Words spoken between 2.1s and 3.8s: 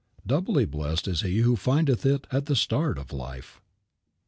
at the start of life.